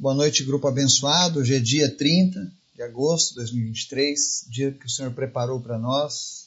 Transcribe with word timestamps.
Boa 0.00 0.14
noite, 0.14 0.44
grupo 0.44 0.68
abençoado. 0.68 1.40
Hoje 1.40 1.56
é 1.56 1.58
dia 1.58 1.90
30 1.90 2.52
de 2.72 2.82
agosto 2.82 3.30
de 3.30 3.34
2023, 3.34 4.44
dia 4.48 4.70
que 4.70 4.86
o 4.86 4.88
Senhor 4.88 5.10
preparou 5.10 5.58
para 5.58 5.76
nós, 5.76 6.46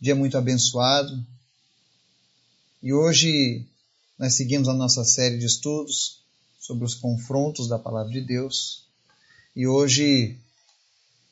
dia 0.00 0.14
muito 0.14 0.38
abençoado. 0.38 1.26
E 2.80 2.92
hoje 2.92 3.66
nós 4.16 4.34
seguimos 4.34 4.68
a 4.68 4.72
nossa 4.72 5.04
série 5.04 5.36
de 5.36 5.46
estudos 5.46 6.20
sobre 6.60 6.84
os 6.84 6.94
confrontos 6.94 7.66
da 7.66 7.76
palavra 7.76 8.12
de 8.12 8.20
Deus. 8.20 8.84
E 9.56 9.66
hoje 9.66 10.38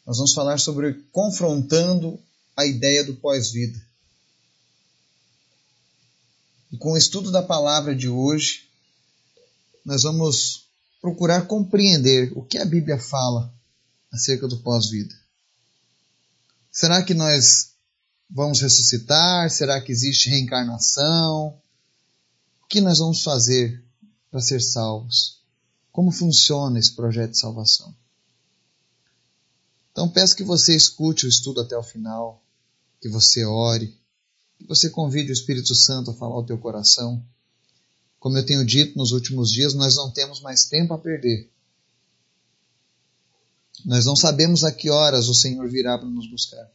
nós 0.04 0.16
vamos 0.16 0.34
falar 0.34 0.58
sobre 0.58 1.04
confrontando 1.12 2.18
a 2.56 2.66
ideia 2.66 3.04
do 3.04 3.14
pós-vida. 3.14 3.80
E 6.72 6.76
com 6.76 6.94
o 6.94 6.98
estudo 6.98 7.30
da 7.30 7.44
palavra 7.44 7.94
de 7.94 8.08
hoje, 8.08 8.64
nós 9.84 10.02
vamos 10.02 10.63
procurar 11.04 11.46
compreender 11.46 12.32
o 12.34 12.42
que 12.42 12.56
a 12.56 12.64
Bíblia 12.64 12.98
fala 12.98 13.52
acerca 14.10 14.48
do 14.48 14.60
pós-vida. 14.60 15.14
Será 16.72 17.02
que 17.02 17.12
nós 17.12 17.74
vamos 18.30 18.58
ressuscitar? 18.58 19.50
Será 19.50 19.82
que 19.82 19.92
existe 19.92 20.30
reencarnação? 20.30 21.60
O 22.62 22.66
que 22.66 22.80
nós 22.80 23.00
vamos 23.00 23.22
fazer 23.22 23.84
para 24.30 24.40
ser 24.40 24.62
salvos? 24.62 25.42
Como 25.92 26.10
funciona 26.10 26.78
esse 26.78 26.96
projeto 26.96 27.32
de 27.32 27.38
salvação? 27.38 27.94
Então 29.92 30.08
peço 30.08 30.34
que 30.34 30.42
você 30.42 30.74
escute 30.74 31.26
o 31.26 31.28
estudo 31.28 31.60
até 31.60 31.76
o 31.76 31.82
final, 31.82 32.42
que 32.98 33.10
você 33.10 33.44
ore, 33.44 33.94
que 34.58 34.66
você 34.66 34.88
convide 34.88 35.30
o 35.30 35.34
Espírito 35.34 35.74
Santo 35.74 36.12
a 36.12 36.14
falar 36.14 36.36
ao 36.36 36.46
teu 36.46 36.56
coração 36.56 37.22
como 38.24 38.38
eu 38.38 38.46
tenho 38.46 38.64
dito 38.64 38.96
nos 38.96 39.12
últimos 39.12 39.52
dias, 39.52 39.74
nós 39.74 39.96
não 39.96 40.10
temos 40.10 40.40
mais 40.40 40.64
tempo 40.64 40.94
a 40.94 40.98
perder. 40.98 41.46
Nós 43.84 44.06
não 44.06 44.16
sabemos 44.16 44.64
a 44.64 44.72
que 44.72 44.88
horas 44.88 45.28
o 45.28 45.34
Senhor 45.34 45.68
virá 45.68 45.98
para 45.98 46.08
nos 46.08 46.26
buscar. 46.30 46.66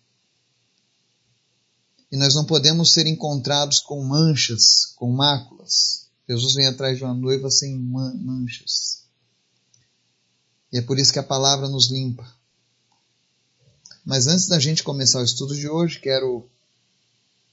E 2.11 2.15
nós 2.15 2.35
não 2.35 2.45
podemos 2.45 2.93
ser 2.93 3.07
encontrados 3.07 3.79
com 3.79 4.03
manchas, 4.03 4.93
com 4.95 5.11
máculas. 5.11 6.07
Jesus 6.29 6.53
vem 6.53 6.67
atrás 6.67 6.99
de 6.99 7.03
uma 7.03 7.15
noiva 7.15 7.49
sem 7.49 7.79
manchas. 7.79 9.05
E 10.71 10.77
é 10.77 10.83
por 10.83 10.99
isso 10.99 11.11
que 11.11 11.17
a 11.17 11.23
palavra 11.23 11.67
nos 11.67 11.89
limpa. 11.89 12.31
Mas 14.05 14.27
antes 14.27 14.47
da 14.47 14.59
gente 14.59 14.83
começar 14.83 15.19
o 15.19 15.25
estudo 15.25 15.55
de 15.55 15.67
hoje, 15.67 15.99
quero 15.99 16.47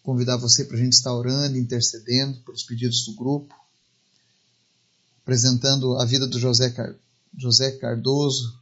convidar 0.03 0.37
você 0.37 0.67
para 0.67 0.77
a 0.77 0.81
gente 0.81 0.93
estar 0.93 1.15
orando, 1.15 1.57
intercedendo 1.57 2.39
pelos 2.41 2.63
pedidos 2.63 3.07
do 3.07 3.15
grupo 3.15 3.55
apresentando 5.27 5.99
a 5.99 6.05
vida 6.05 6.25
do 6.25 6.39
José, 6.39 6.71
Car... 6.71 6.95
José 7.37 7.73
Cardoso, 7.73 8.57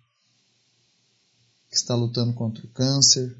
que 1.68 1.76
está 1.76 1.94
lutando 1.94 2.32
contra 2.32 2.64
o 2.64 2.68
câncer. 2.68 3.36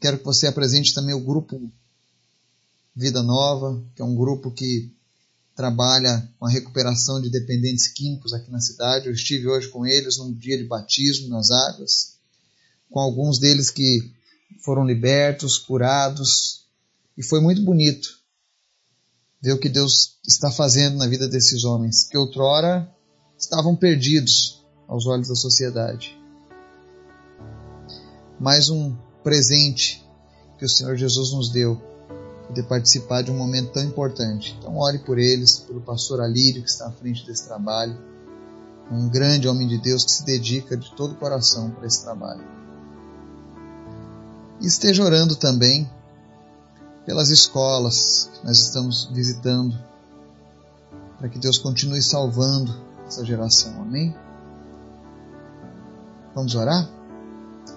Quero 0.00 0.16
que 0.18 0.24
você 0.24 0.46
apresente 0.46 0.94
também 0.94 1.12
o 1.12 1.20
grupo 1.20 1.60
Vida 2.94 3.20
Nova, 3.20 3.82
que 3.96 4.00
é 4.00 4.04
um 4.04 4.14
grupo 4.14 4.52
que 4.52 4.92
trabalha 5.56 6.30
com 6.38 6.46
a 6.46 6.50
recuperação 6.50 7.20
de 7.20 7.30
dependentes 7.30 7.88
químicos 7.88 8.32
aqui 8.32 8.48
na 8.48 8.60
cidade. 8.60 9.08
Eu 9.08 9.12
estive 9.12 9.48
hoje 9.48 9.66
com 9.66 9.84
eles 9.84 10.18
num 10.18 10.32
dia 10.32 10.56
de 10.56 10.64
batismo 10.64 11.28
nas 11.28 11.50
águas, 11.50 12.14
com 12.88 13.00
alguns 13.00 13.40
deles 13.40 13.70
que 13.70 14.12
foram 14.60 14.86
libertos, 14.86 15.58
curados, 15.58 16.64
e 17.16 17.24
foi 17.24 17.40
muito 17.40 17.60
bonito 17.62 18.17
ver 19.40 19.52
o 19.52 19.58
que 19.58 19.68
Deus 19.68 20.18
está 20.26 20.50
fazendo 20.50 20.96
na 20.96 21.06
vida 21.06 21.28
desses 21.28 21.64
homens, 21.64 22.08
que 22.08 22.18
outrora 22.18 22.88
estavam 23.38 23.76
perdidos 23.76 24.64
aos 24.86 25.06
olhos 25.06 25.28
da 25.28 25.34
sociedade. 25.34 26.18
Mais 28.40 28.68
um 28.68 28.96
presente 29.22 30.04
que 30.58 30.64
o 30.64 30.68
Senhor 30.68 30.96
Jesus 30.96 31.32
nos 31.32 31.50
deu 31.50 31.80
de 32.52 32.62
participar 32.62 33.22
de 33.22 33.30
um 33.30 33.36
momento 33.36 33.72
tão 33.72 33.84
importante. 33.84 34.56
Então 34.58 34.76
ore 34.76 34.98
por 34.98 35.18
eles, 35.18 35.58
pelo 35.58 35.80
pastor 35.80 36.20
Alírio 36.20 36.62
que 36.62 36.70
está 36.70 36.88
à 36.88 36.92
frente 36.92 37.24
desse 37.26 37.46
trabalho, 37.46 37.96
um 38.90 39.08
grande 39.08 39.46
homem 39.46 39.68
de 39.68 39.78
Deus 39.78 40.04
que 40.04 40.10
se 40.10 40.24
dedica 40.24 40.76
de 40.76 40.90
todo 40.94 41.12
o 41.12 41.16
coração 41.16 41.70
para 41.70 41.86
esse 41.86 42.02
trabalho. 42.02 42.42
E 44.60 44.66
esteja 44.66 45.04
orando 45.04 45.36
também 45.36 45.88
pelas 47.08 47.30
escolas 47.30 48.30
que 48.34 48.46
nós 48.46 48.58
estamos 48.58 49.08
visitando, 49.10 49.74
para 51.16 51.30
que 51.30 51.38
Deus 51.38 51.56
continue 51.56 52.02
salvando 52.02 52.70
essa 53.06 53.24
geração. 53.24 53.80
Amém? 53.80 54.14
Vamos 56.34 56.54
orar? 56.54 56.86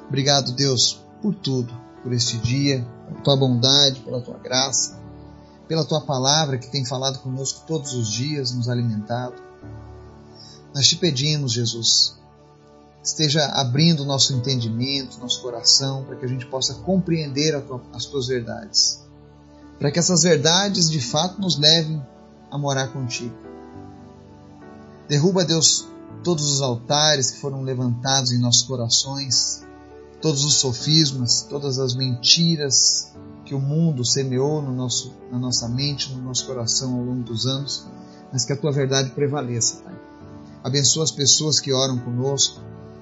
Obrigado, 0.10 0.52
Deus, 0.52 1.02
por 1.22 1.34
tudo, 1.34 1.74
por 2.04 2.12
este 2.12 2.38
dia, 2.40 2.86
pela 3.08 3.22
tua 3.22 3.38
bondade, 3.38 4.02
pela 4.02 4.20
tua 4.20 4.38
graça, 4.38 5.00
pela 5.66 5.86
tua 5.86 6.02
palavra 6.02 6.58
que 6.58 6.70
tem 6.70 6.84
falado 6.84 7.20
conosco 7.20 7.64
todos 7.66 7.94
os 7.94 8.12
dias, 8.12 8.52
nos 8.52 8.68
alimentado. 8.68 9.42
Nós 10.76 10.90
te 10.90 10.98
pedimos, 10.98 11.54
Jesus, 11.54 12.20
esteja 13.02 13.46
abrindo 13.54 14.04
o 14.04 14.06
nosso 14.06 14.34
entendimento, 14.34 15.22
nosso 15.22 15.42
coração, 15.42 16.04
para 16.04 16.18
que 16.18 16.26
a 16.26 16.28
gente 16.28 16.46
possa 16.48 16.74
compreender 16.74 17.58
tua, 17.62 17.82
as 17.94 18.06
tuas 18.08 18.28
verdades 18.28 19.10
para 19.80 19.92
que 19.92 20.00
essas 20.00 20.24
verdades 20.24 20.90
de 20.90 21.02
fato 21.02 21.42
nos 21.42 21.58
levem 21.58 22.02
a 22.50 22.58
morar 22.58 22.88
contigo. 22.90 23.36
Derruba, 25.08 25.44
Deus, 25.44 25.88
todos 26.24 26.50
os 26.50 26.62
altares 26.62 27.32
que 27.32 27.40
foram 27.40 27.64
levantados 27.64 28.32
em 28.32 28.40
nossos 28.40 28.64
corações, 28.64 29.66
todos 30.22 30.46
os 30.46 30.56
sofismas, 30.56 31.42
todas 31.50 31.80
as 31.80 31.96
mentiras 31.96 33.12
que 33.44 33.56
o 33.56 33.60
mundo 33.60 34.06
semeou 34.06 34.62
no 34.62 34.74
nosso, 34.74 35.12
na 35.32 35.40
nossa 35.40 35.68
mente, 35.68 36.14
no 36.14 36.22
nosso 36.22 36.46
coração 36.46 36.96
ao 36.98 37.04
longo 37.04 37.24
dos 37.24 37.46
anos, 37.46 37.86
mas 38.32 38.46
que 38.46 38.54
a 38.54 38.58
tua 38.58 38.72
verdade 38.72 39.10
prevaleça, 39.12 39.82
Pai. 39.84 40.00
Abençoa 40.64 41.04
as 41.04 41.12
pessoas 41.12 41.60
que 41.60 41.74
oram 41.74 41.98
conosco, 41.98 42.62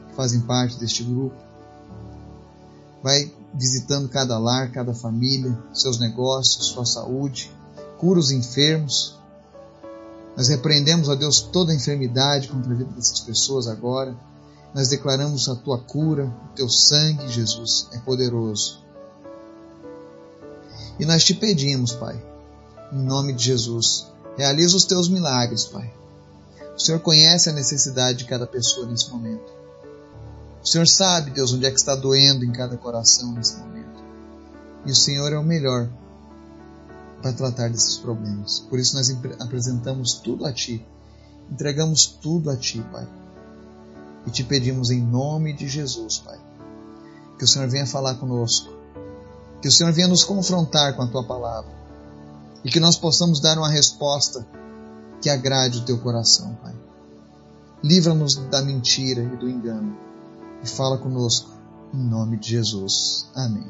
que 0.09 0.15
fazem 0.15 0.41
parte 0.41 0.79
deste 0.79 1.03
grupo. 1.03 1.35
Vai 3.03 3.31
visitando 3.53 4.09
cada 4.09 4.37
lar, 4.37 4.71
cada 4.71 4.93
família, 4.93 5.57
seus 5.73 5.99
negócios, 5.99 6.67
sua 6.67 6.85
saúde, 6.85 7.51
cura 7.97 8.19
os 8.19 8.31
enfermos. 8.31 9.17
Nós 10.35 10.47
repreendemos, 10.47 11.09
a 11.09 11.15
Deus, 11.15 11.41
toda 11.41 11.71
a 11.71 11.75
enfermidade 11.75 12.47
contra 12.47 12.71
a 12.71 12.75
vida 12.75 12.91
dessas 12.91 13.19
pessoas 13.21 13.67
agora. 13.67 14.15
Nós 14.73 14.87
declaramos 14.87 15.49
a 15.49 15.55
tua 15.55 15.79
cura, 15.79 16.25
o 16.25 16.55
teu 16.55 16.69
sangue, 16.69 17.27
Jesus, 17.29 17.87
é 17.91 17.97
poderoso. 17.99 18.79
E 20.99 21.05
nós 21.05 21.23
te 21.23 21.33
pedimos, 21.33 21.93
Pai, 21.93 22.21
em 22.91 23.01
nome 23.01 23.33
de 23.33 23.45
Jesus, 23.45 24.07
realiza 24.37 24.77
os 24.77 24.85
teus 24.85 25.09
milagres, 25.09 25.65
Pai. 25.65 25.91
O 26.75 26.79
Senhor 26.79 26.99
conhece 26.99 27.49
a 27.49 27.53
necessidade 27.53 28.19
de 28.19 28.25
cada 28.25 28.45
pessoa 28.45 28.85
nesse 28.85 29.09
momento. 29.09 29.58
O 30.61 30.67
Senhor 30.67 30.87
sabe, 30.87 31.31
Deus, 31.31 31.53
onde 31.53 31.65
é 31.65 31.71
que 31.71 31.77
está 31.77 31.95
doendo 31.95 32.43
em 32.43 32.51
cada 32.51 32.75
coração 32.77 33.31
nesse 33.31 33.57
momento. 33.57 34.03
E 34.85 34.91
o 34.91 34.95
Senhor 34.95 35.31
é 35.31 35.37
o 35.37 35.43
melhor 35.43 35.89
para 37.21 37.33
tratar 37.33 37.69
desses 37.69 37.97
problemas. 37.97 38.59
Por 38.69 38.79
isso 38.79 38.95
nós 38.95 39.09
apresentamos 39.39 40.15
tudo 40.15 40.45
a 40.45 40.51
Ti. 40.51 40.85
Entregamos 41.49 42.05
tudo 42.05 42.49
a 42.49 42.57
Ti, 42.57 42.83
Pai. 42.91 43.07
E 44.27 44.31
te 44.31 44.43
pedimos 44.43 44.91
em 44.91 45.01
nome 45.01 45.53
de 45.53 45.67
Jesus, 45.67 46.19
Pai, 46.19 46.37
que 47.37 47.45
o 47.45 47.47
Senhor 47.47 47.69
venha 47.69 47.87
falar 47.87 48.15
conosco. 48.15 48.69
Que 49.61 49.67
o 49.67 49.71
Senhor 49.71 49.91
venha 49.93 50.07
nos 50.07 50.23
confrontar 50.23 50.95
com 50.95 51.03
a 51.03 51.07
Tua 51.07 51.25
palavra. 51.25 51.71
E 52.63 52.69
que 52.69 52.79
nós 52.79 52.97
possamos 52.97 53.39
dar 53.39 53.57
uma 53.57 53.69
resposta 53.69 54.45
que 55.21 55.29
agrade 55.29 55.79
o 55.79 55.85
Teu 55.85 55.97
coração, 55.99 56.53
Pai. 56.61 56.75
Livra-nos 57.81 58.35
da 58.35 58.61
mentira 58.61 59.23
e 59.23 59.37
do 59.37 59.49
engano 59.49 60.08
e 60.63 60.67
fala 60.67 60.97
conosco, 60.97 61.51
em 61.93 62.03
nome 62.03 62.37
de 62.37 62.49
Jesus. 62.49 63.29
Amém. 63.35 63.67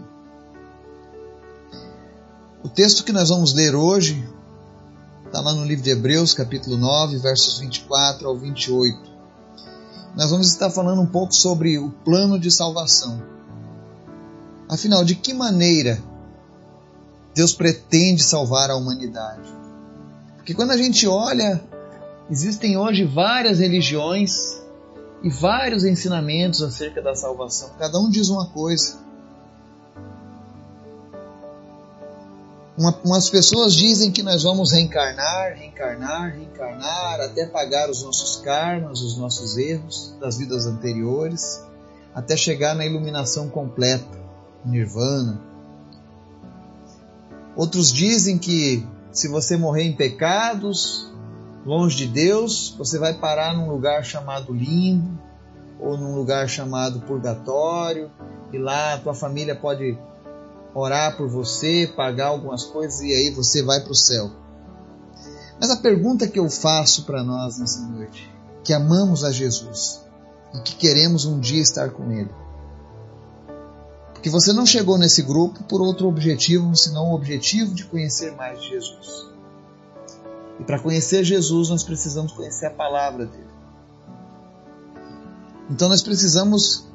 O 2.63 2.67
texto 2.67 3.03
que 3.03 3.13
nós 3.13 3.29
vamos 3.29 3.53
ler 3.53 3.75
hoje 3.75 4.27
está 5.25 5.41
lá 5.41 5.53
no 5.53 5.63
livro 5.63 5.83
de 5.83 5.91
Hebreus, 5.91 6.33
capítulo 6.33 6.75
9, 6.75 7.17
versos 7.19 7.59
24 7.59 8.27
ao 8.27 8.37
28. 8.37 9.09
Nós 10.15 10.31
vamos 10.31 10.49
estar 10.49 10.69
falando 10.69 11.01
um 11.01 11.05
pouco 11.05 11.33
sobre 11.33 11.77
o 11.77 11.91
plano 11.91 12.39
de 12.39 12.51
salvação. 12.51 13.21
Afinal, 14.67 15.05
de 15.05 15.15
que 15.15 15.33
maneira 15.33 16.01
Deus 17.33 17.53
pretende 17.53 18.23
salvar 18.23 18.69
a 18.69 18.75
humanidade? 18.75 19.49
Porque 20.35 20.53
quando 20.53 20.71
a 20.71 20.77
gente 20.77 21.07
olha, 21.07 21.63
existem 22.29 22.77
hoje 22.77 23.05
várias 23.05 23.59
religiões 23.59 24.59
e 25.21 25.29
vários 25.29 25.83
ensinamentos 25.83 26.61
acerca 26.61 27.01
da 27.01 27.15
salvação. 27.15 27.71
Cada 27.77 27.99
um 27.99 28.09
diz 28.09 28.29
uma 28.29 28.47
coisa. 28.47 28.97
Uma, 32.77 32.97
umas 33.03 33.29
pessoas 33.29 33.73
dizem 33.73 34.09
que 34.09 34.23
nós 34.23 34.43
vamos 34.43 34.71
reencarnar, 34.71 35.57
reencarnar, 35.57 36.33
reencarnar, 36.33 37.19
até 37.19 37.45
pagar 37.45 37.89
os 37.89 38.01
nossos 38.01 38.37
karmas, 38.37 39.01
os 39.01 39.17
nossos 39.17 39.57
erros 39.57 40.15
das 40.21 40.37
vidas 40.37 40.65
anteriores, 40.65 41.61
até 42.15 42.37
chegar 42.37 42.73
na 42.75 42.85
iluminação 42.85 43.49
completa, 43.49 44.17
nirvana. 44.63 45.41
Outros 47.53 47.91
dizem 47.91 48.37
que 48.37 48.87
se 49.11 49.27
você 49.27 49.57
morrer 49.57 49.83
em 49.83 49.93
pecados, 49.93 51.11
longe 51.65 51.95
de 51.95 52.07
Deus, 52.07 52.73
você 52.77 52.97
vai 52.97 53.13
parar 53.13 53.53
num 53.53 53.69
lugar 53.69 54.03
chamado 54.03 54.53
limbo 54.53 55.19
ou 55.79 55.97
num 55.97 56.15
lugar 56.15 56.47
chamado 56.49 56.99
purgatório, 57.01 58.11
e 58.51 58.57
lá 58.57 58.93
a 58.93 58.97
tua 58.97 59.13
família 59.13 59.55
pode 59.55 59.97
orar 60.73 61.15
por 61.15 61.29
você, 61.29 61.91
pagar 61.95 62.27
algumas 62.27 62.63
coisas 62.63 62.99
e 63.01 63.11
aí 63.11 63.31
você 63.31 63.63
vai 63.63 63.81
para 63.81 63.91
o 63.91 63.95
céu. 63.95 64.31
Mas 65.59 65.69
a 65.69 65.77
pergunta 65.77 66.27
que 66.27 66.39
eu 66.39 66.49
faço 66.49 67.05
para 67.05 67.23
nós 67.23 67.59
nessa 67.59 67.81
noite, 67.81 68.29
que 68.63 68.73
amamos 68.73 69.23
a 69.23 69.31
Jesus 69.31 70.01
e 70.53 70.59
que 70.61 70.75
queremos 70.75 71.25
um 71.25 71.39
dia 71.39 71.61
estar 71.61 71.91
com 71.91 72.11
Ele, 72.11 72.31
porque 74.13 74.29
você 74.29 74.51
não 74.51 74.65
chegou 74.65 74.97
nesse 74.97 75.21
grupo 75.21 75.63
por 75.63 75.81
outro 75.81 76.07
objetivo 76.07 76.75
senão 76.75 77.11
o 77.11 77.15
objetivo 77.15 77.73
de 77.73 77.85
conhecer 77.85 78.35
mais 78.35 78.61
Jesus. 78.61 79.28
E 80.59 80.63
para 80.63 80.79
conhecer 80.79 81.23
Jesus, 81.23 81.69
nós 81.69 81.83
precisamos 81.83 82.33
conhecer 82.33 82.65
a 82.65 82.71
palavra 82.71 83.25
dele. 83.25 83.49
Então 85.69 85.87
nós 85.87 86.01
precisamos 86.01 86.87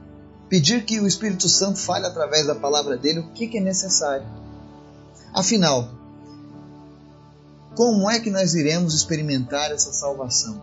pedir 0.48 0.84
que 0.84 1.00
o 1.00 1.06
Espírito 1.06 1.48
Santo 1.48 1.78
fale 1.78 2.06
através 2.06 2.46
da 2.46 2.54
palavra 2.54 2.96
dele 2.96 3.20
o 3.20 3.30
que, 3.30 3.56
é 3.56 3.60
necessário. 3.60 4.26
Afinal, 5.32 5.88
como 7.74 8.10
é 8.10 8.20
que 8.20 8.30
nós 8.30 8.54
iremos 8.54 8.94
experimentar 8.94 9.70
essa 9.70 9.92
salvação? 9.92 10.62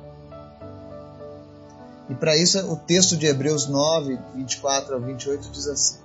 E 2.09 2.15
para 2.15 2.35
isso, 2.35 2.59
o 2.71 2.75
texto 2.75 3.15
de 3.17 3.25
Hebreus 3.25 3.67
9, 3.67 4.19
24 4.35 4.95
a 4.95 4.99
28 4.99 5.49
diz 5.49 5.67
assim: 5.67 5.99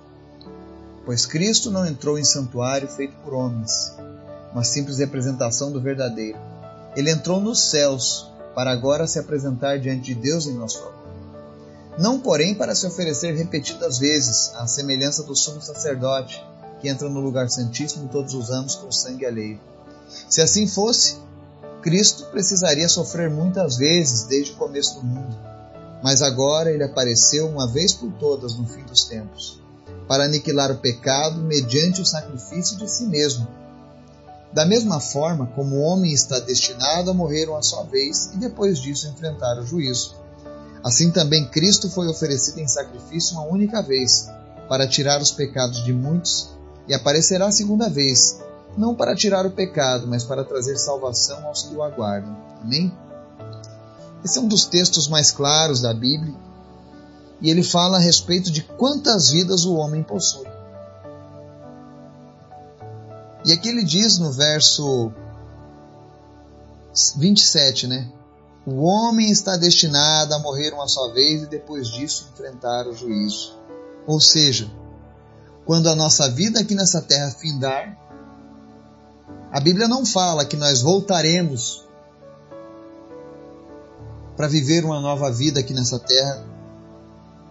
Pois 1.05 1.25
Cristo 1.25 1.69
não 1.69 1.85
entrou 1.85 2.17
em 2.17 2.23
santuário 2.23 2.87
feito 2.87 3.13
por 3.23 3.33
homens, 3.33 3.93
uma 4.53 4.63
simples 4.63 4.99
representação 4.99 5.71
do 5.71 5.81
verdadeiro. 5.81 6.39
Ele 6.97 7.09
entrou 7.09 7.39
nos 7.39 7.69
céus 7.69 8.29
para 8.53 8.71
agora 8.71 9.07
se 9.07 9.17
apresentar 9.17 9.79
diante 9.79 10.13
de 10.13 10.15
Deus 10.15 10.47
em 10.47 10.53
nosso 10.53 10.79
favor 10.79 10.97
não 11.97 12.19
porém 12.19 12.53
para 12.53 12.75
se 12.75 12.85
oferecer 12.85 13.35
repetidas 13.35 13.97
vezes, 13.97 14.51
à 14.55 14.67
semelhança 14.67 15.23
do 15.23 15.35
sumo 15.35 15.61
sacerdote, 15.61 16.43
que 16.79 16.87
entra 16.87 17.09
no 17.09 17.19
lugar 17.19 17.49
santíssimo 17.49 18.07
todos 18.07 18.35
os 18.35 18.51
anos 18.51 18.75
com 18.75 18.91
sangue 18.91 19.25
alheio. 19.25 19.59
Se 20.29 20.41
assim 20.41 20.67
fosse, 20.67 21.17
Cristo 21.81 22.25
precisaria 22.25 22.87
sofrer 22.87 23.29
muitas 23.29 23.77
vezes 23.77 24.23
desde 24.23 24.51
o 24.51 24.57
começo 24.57 24.99
do 24.99 25.05
mundo, 25.05 25.35
mas 26.03 26.21
agora 26.21 26.71
ele 26.71 26.83
apareceu 26.83 27.47
uma 27.47 27.67
vez 27.67 27.93
por 27.93 28.11
todas 28.13 28.55
no 28.55 28.67
fim 28.67 28.83
dos 28.83 29.05
tempos, 29.05 29.59
para 30.07 30.25
aniquilar 30.25 30.71
o 30.71 30.77
pecado 30.77 31.39
mediante 31.41 32.01
o 32.01 32.05
sacrifício 32.05 32.77
de 32.77 32.89
si 32.89 33.05
mesmo. 33.05 33.47
Da 34.53 34.65
mesma 34.65 34.99
forma 34.99 35.47
como 35.47 35.75
o 35.75 35.81
homem 35.81 36.11
está 36.11 36.39
destinado 36.39 37.11
a 37.11 37.13
morrer 37.13 37.49
uma 37.49 37.61
só 37.61 37.83
vez 37.83 38.31
e 38.33 38.37
depois 38.37 38.79
disso 38.79 39.07
enfrentar 39.07 39.59
o 39.59 39.65
juízo. 39.65 40.15
Assim 40.83 41.11
também 41.11 41.45
Cristo 41.45 41.89
foi 41.89 42.07
oferecido 42.07 42.59
em 42.59 42.67
sacrifício 42.67 43.35
uma 43.37 43.45
única 43.45 43.81
vez, 43.81 44.29
para 44.69 44.87
tirar 44.87 45.21
os 45.21 45.31
pecados 45.31 45.83
de 45.83 45.93
muitos, 45.93 46.49
e 46.87 46.93
aparecerá 46.93 47.47
a 47.47 47.51
segunda 47.51 47.89
vez, 47.89 48.39
não 48.77 48.95
para 48.95 49.15
tirar 49.15 49.45
o 49.45 49.51
pecado, 49.51 50.07
mas 50.07 50.23
para 50.23 50.43
trazer 50.43 50.77
salvação 50.77 51.45
aos 51.45 51.63
que 51.63 51.75
o 51.75 51.83
aguardam. 51.83 52.35
Amém? 52.61 52.91
Esse 54.23 54.37
é 54.39 54.41
um 54.41 54.47
dos 54.47 54.65
textos 54.65 55.07
mais 55.07 55.31
claros 55.31 55.81
da 55.81 55.93
Bíblia, 55.93 56.35
e 57.41 57.49
ele 57.49 57.63
fala 57.63 57.97
a 57.97 57.99
respeito 57.99 58.51
de 58.51 58.61
quantas 58.61 59.29
vidas 59.29 59.65
o 59.65 59.75
homem 59.75 60.03
possui. 60.03 60.47
E 63.47 63.53
aqui 63.53 63.69
ele 63.69 63.85
diz 63.85 64.19
no 64.19 64.29
verso 64.29 65.09
27, 67.15 67.87
né? 67.87 68.11
O 68.65 68.83
homem 68.83 69.31
está 69.31 69.55
destinado 69.55 70.33
a 70.33 70.39
morrer 70.39 70.73
uma 70.73 70.85
só 70.85 71.13
vez 71.13 71.43
e 71.43 71.45
depois 71.45 71.87
disso 71.87 72.27
enfrentar 72.33 72.85
o 72.87 72.93
juízo. 72.93 73.57
Ou 74.05 74.19
seja, 74.19 74.69
quando 75.65 75.87
a 75.87 75.95
nossa 75.95 76.29
vida 76.29 76.59
aqui 76.59 76.75
nessa 76.75 77.01
terra 77.01 77.31
findar, 77.31 77.97
a 79.49 79.61
Bíblia 79.61 79.87
não 79.87 80.05
fala 80.05 80.43
que 80.43 80.57
nós 80.57 80.81
voltaremos 80.81 81.87
para 84.35 84.49
viver 84.49 84.83
uma 84.83 84.99
nova 84.99 85.31
vida 85.31 85.61
aqui 85.61 85.73
nessa 85.73 85.97
terra. 85.97 86.45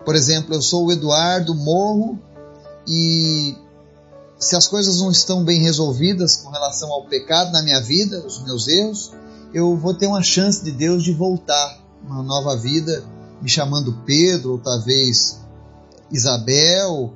Por 0.04 0.14
exemplo, 0.14 0.54
eu 0.54 0.60
sou 0.60 0.88
o 0.88 0.92
Eduardo, 0.92 1.54
morro 1.54 2.20
e 2.86 3.56
se 4.38 4.54
as 4.54 4.68
coisas 4.68 5.00
não 5.00 5.10
estão 5.10 5.44
bem 5.44 5.62
resolvidas 5.62 6.36
com 6.36 6.50
relação 6.50 6.92
ao 6.92 7.06
pecado 7.06 7.52
na 7.52 7.62
minha 7.62 7.80
vida, 7.80 8.24
os 8.26 8.42
meus 8.42 8.68
erros, 8.68 9.12
eu 9.54 9.76
vou 9.76 9.94
ter 9.94 10.06
uma 10.06 10.22
chance 10.22 10.62
de 10.62 10.70
Deus 10.70 11.02
de 11.02 11.12
voltar 11.12 11.80
uma 12.04 12.22
nova 12.22 12.56
vida, 12.56 13.02
me 13.40 13.48
chamando 13.48 14.02
Pedro, 14.04 14.52
ou 14.52 14.58
talvez 14.58 15.40
Isabel, 16.10 17.14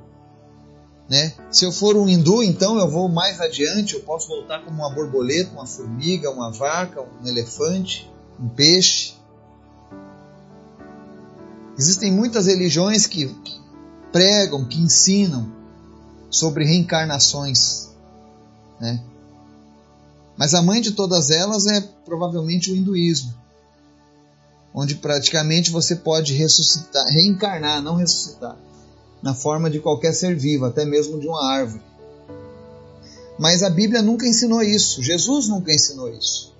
né? 1.07 1.33
Se 1.51 1.65
eu 1.65 1.71
for 1.71 1.95
um 1.95 2.07
hindu, 2.07 2.41
então 2.41 2.77
eu 2.79 2.89
vou 2.89 3.07
mais 3.07 3.39
adiante, 3.39 3.93
eu 3.93 4.01
posso 4.01 4.27
voltar 4.27 4.63
como 4.63 4.77
uma 4.77 4.89
borboleta, 4.89 5.51
uma 5.51 5.67
formiga, 5.67 6.31
uma 6.31 6.51
vaca, 6.51 7.01
um 7.01 7.27
elefante, 7.27 8.11
um 8.39 8.49
peixe. 8.49 9.13
Existem 11.77 12.11
muitas 12.11 12.47
religiões 12.47 13.05
que 13.05 13.35
pregam, 14.11 14.65
que 14.65 14.79
ensinam 14.79 15.60
sobre 16.31 16.65
reencarnações, 16.65 17.89
né? 18.79 18.99
Mas 20.37 20.55
a 20.55 20.61
mãe 20.61 20.81
de 20.81 20.93
todas 20.93 21.29
elas 21.29 21.67
é 21.67 21.81
provavelmente 22.05 22.71
o 22.71 22.75
hinduísmo, 22.75 23.33
onde 24.73 24.95
praticamente 24.95 25.69
você 25.69 25.95
pode 25.95 26.33
ressuscitar, 26.33 27.05
reencarnar, 27.07 27.81
não 27.81 27.95
ressuscitar, 27.95 28.57
na 29.21 29.35
forma 29.35 29.69
de 29.69 29.79
qualquer 29.79 30.13
ser 30.13 30.35
vivo, 30.35 30.65
até 30.65 30.85
mesmo 30.85 31.19
de 31.19 31.27
uma 31.27 31.51
árvore. 31.51 31.83
Mas 33.37 33.61
a 33.61 33.69
Bíblia 33.69 34.01
nunca 34.01 34.25
ensinou 34.25 34.63
isso, 34.63 35.03
Jesus 35.03 35.47
nunca 35.47 35.73
ensinou 35.73 36.09
isso. 36.09 36.51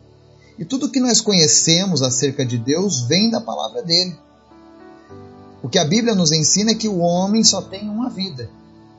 E 0.59 0.65
tudo 0.65 0.91
que 0.91 0.99
nós 0.99 1.21
conhecemos 1.21 2.03
acerca 2.03 2.45
de 2.45 2.57
Deus 2.57 3.01
vem 3.01 3.31
da 3.31 3.39
palavra 3.39 3.81
dele. 3.81 4.15
O 5.63 5.69
que 5.69 5.79
a 5.79 5.85
Bíblia 5.85 6.13
nos 6.13 6.31
ensina 6.31 6.71
é 6.71 6.75
que 6.75 6.87
o 6.87 6.99
homem 6.99 7.43
só 7.43 7.61
tem 7.61 7.89
uma 7.89 8.09
vida. 8.09 8.49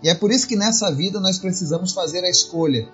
E 0.03 0.09
é 0.09 0.15
por 0.15 0.31
isso 0.33 0.49
que 0.49 0.57
nessa 0.57 0.91
vida 0.91 1.21
nós 1.21 1.39
precisamos 1.39 1.93
fazer 1.93 2.25
a 2.25 2.29
escolha 2.29 2.89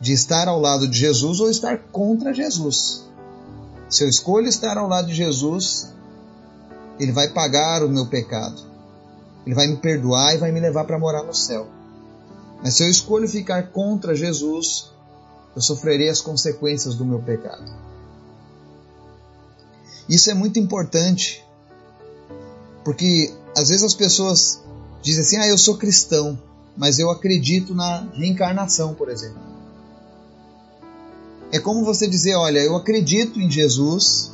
de 0.00 0.12
estar 0.12 0.48
ao 0.48 0.60
lado 0.60 0.88
de 0.88 0.98
Jesus 0.98 1.38
ou 1.38 1.48
estar 1.48 1.78
contra 1.92 2.34
Jesus. 2.34 3.04
Se 3.88 4.02
eu 4.02 4.08
escolho 4.08 4.48
estar 4.48 4.76
ao 4.76 4.88
lado 4.88 5.06
de 5.06 5.14
Jesus, 5.14 5.92
Ele 6.98 7.12
vai 7.12 7.28
pagar 7.28 7.84
o 7.84 7.88
meu 7.88 8.06
pecado. 8.06 8.60
Ele 9.46 9.54
vai 9.54 9.68
me 9.68 9.76
perdoar 9.76 10.34
e 10.34 10.38
vai 10.38 10.50
me 10.50 10.58
levar 10.58 10.84
para 10.84 10.98
morar 10.98 11.22
no 11.22 11.34
céu. 11.34 11.68
Mas 12.62 12.74
se 12.74 12.82
eu 12.82 12.88
escolho 12.88 13.28
ficar 13.28 13.68
contra 13.68 14.14
Jesus, 14.14 14.90
eu 15.54 15.62
sofrerei 15.62 16.08
as 16.08 16.20
consequências 16.20 16.94
do 16.94 17.04
meu 17.04 17.20
pecado. 17.20 17.70
Isso 20.08 20.30
é 20.30 20.34
muito 20.34 20.58
importante, 20.58 21.44
porque 22.84 23.32
às 23.56 23.68
vezes 23.68 23.84
as 23.84 23.94
pessoas 23.94 24.62
dizem 25.02 25.20
assim: 25.22 25.36
ah, 25.36 25.48
eu 25.48 25.58
sou 25.58 25.76
cristão, 25.76 26.38
mas 26.76 26.98
eu 26.98 27.10
acredito 27.10 27.74
na 27.74 28.06
reencarnação, 28.14 28.94
por 28.94 29.10
exemplo. 29.10 29.40
É 31.50 31.58
como 31.58 31.84
você 31.84 32.06
dizer: 32.06 32.34
olha, 32.34 32.60
eu 32.60 32.74
acredito 32.76 33.40
em 33.40 33.50
Jesus, 33.50 34.32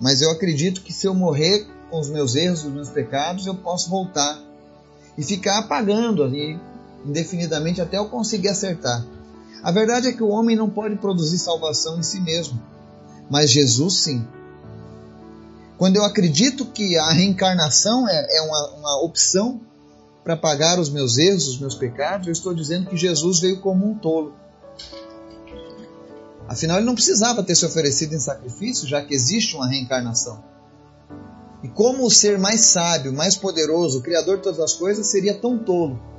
mas 0.00 0.20
eu 0.20 0.30
acredito 0.30 0.80
que 0.80 0.92
se 0.92 1.06
eu 1.06 1.14
morrer 1.14 1.66
com 1.90 2.00
os 2.00 2.08
meus 2.08 2.34
erros, 2.34 2.64
os 2.64 2.72
meus 2.72 2.88
pecados, 2.88 3.46
eu 3.46 3.54
posso 3.54 3.88
voltar 3.88 4.42
e 5.16 5.22
ficar 5.22 5.58
apagando 5.58 6.24
ali 6.24 6.58
indefinidamente 7.04 7.80
até 7.80 7.98
eu 7.98 8.06
conseguir 8.06 8.48
acertar. 8.48 9.04
A 9.62 9.70
verdade 9.70 10.08
é 10.08 10.12
que 10.12 10.22
o 10.22 10.28
homem 10.28 10.56
não 10.56 10.68
pode 10.68 10.96
produzir 10.96 11.38
salvação 11.38 11.98
em 11.98 12.02
si 12.02 12.20
mesmo, 12.20 12.60
mas 13.30 13.50
Jesus 13.50 13.94
sim. 13.94 14.26
Quando 15.78 15.96
eu 15.96 16.04
acredito 16.04 16.66
que 16.66 16.96
a 16.96 17.10
reencarnação 17.10 18.08
é, 18.08 18.36
é 18.36 18.42
uma, 18.42 18.68
uma 18.76 19.02
opção 19.02 19.60
para 20.22 20.36
pagar 20.36 20.78
os 20.78 20.90
meus 20.90 21.18
erros, 21.18 21.48
os 21.48 21.58
meus 21.58 21.74
pecados, 21.74 22.26
eu 22.26 22.32
estou 22.32 22.54
dizendo 22.54 22.88
que 22.88 22.96
Jesus 22.96 23.40
veio 23.40 23.60
como 23.60 23.90
um 23.90 23.98
tolo. 23.98 24.34
Afinal, 26.48 26.76
ele 26.76 26.86
não 26.86 26.94
precisava 26.94 27.42
ter 27.42 27.54
se 27.54 27.64
oferecido 27.64 28.14
em 28.14 28.20
sacrifício, 28.20 28.86
já 28.86 29.02
que 29.02 29.14
existe 29.14 29.56
uma 29.56 29.68
reencarnação. 29.68 30.44
E 31.62 31.68
como 31.68 32.04
o 32.04 32.10
ser 32.10 32.38
mais 32.38 32.66
sábio, 32.66 33.12
mais 33.12 33.36
poderoso, 33.36 33.98
o 33.98 34.02
Criador 34.02 34.36
de 34.36 34.42
todas 34.42 34.60
as 34.60 34.74
coisas, 34.74 35.06
seria 35.06 35.34
tão 35.34 35.58
tolo 35.58 36.12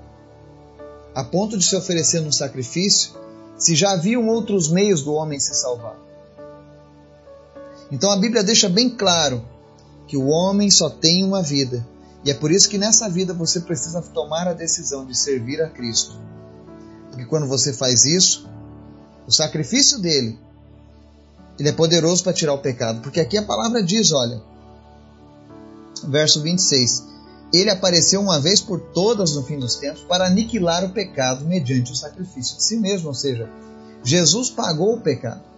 a 1.16 1.24
ponto 1.24 1.58
de 1.58 1.64
se 1.64 1.76
oferecer 1.76 2.22
num 2.22 2.32
sacrifício, 2.32 3.12
se 3.58 3.76
já 3.76 3.92
haviam 3.92 4.28
outros 4.28 4.68
meios 4.70 5.04
do 5.04 5.14
homem 5.14 5.40
se 5.40 5.54
salvar. 5.54 5.96
Então 7.94 8.10
a 8.10 8.18
Bíblia 8.18 8.44
deixa 8.44 8.68
bem 8.68 8.90
claro 8.90 9.46
que 10.08 10.18
o 10.18 10.26
homem 10.26 10.72
só 10.72 10.90
tem 10.90 11.24
uma 11.24 11.44
vida, 11.44 11.88
e 12.26 12.32
é 12.32 12.34
por 12.34 12.52
isso 12.52 12.68
que 12.68 12.80
nessa 12.80 13.08
vida 13.08 13.36
você 13.36 13.60
precisa 13.60 14.02
tomar 14.02 14.48
a 14.48 14.54
decisão 14.54 15.06
de 15.06 15.16
servir 15.16 15.62
a 15.62 15.70
Cristo. 15.70 16.20
Porque 17.12 17.24
quando 17.26 17.48
você 17.48 17.72
faz 17.72 18.04
isso, 18.04 18.50
o 19.28 19.32
sacrifício 19.32 20.00
dele, 20.00 20.40
ele 21.60 21.70
é 21.70 21.72
poderoso 21.72 22.24
para 22.24 22.34
tirar 22.34 22.56
o 22.56 22.64
pecado. 22.64 23.00
Porque 23.02 23.20
aqui 23.20 23.38
a 23.38 23.44
palavra 23.44 23.84
diz, 23.84 24.12
olha, 24.12 24.42
verso 26.08 26.42
26, 26.42 27.04
ele 27.54 27.70
apareceu 27.70 28.20
uma 28.22 28.40
vez 28.40 28.60
por 28.60 28.80
todas 28.80 29.36
no 29.36 29.44
fim 29.44 29.60
dos 29.60 29.76
tempos 29.76 30.02
para 30.02 30.26
aniquilar 30.26 30.84
o 30.84 30.90
pecado 30.90 31.46
mediante 31.46 31.92
o 31.92 31.96
sacrifício 31.96 32.58
de 32.58 32.64
si 32.64 32.76
mesmo, 32.76 33.10
ou 33.10 33.14
seja, 33.14 33.48
Jesus 34.04 34.50
pagou 34.50 34.96
o 34.96 35.02
pecado. 35.02 35.53